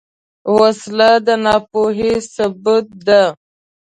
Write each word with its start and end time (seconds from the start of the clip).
وسله 0.57 1.09
د 1.25 1.27
ناپوهۍ 1.45 2.13
ثبوت 2.33 2.85
ده 3.07 3.21